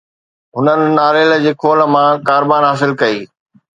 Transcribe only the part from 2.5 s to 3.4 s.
حاصل ڪئي